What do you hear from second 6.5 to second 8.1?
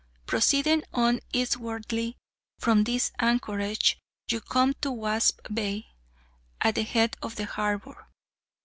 at the head of the harbour.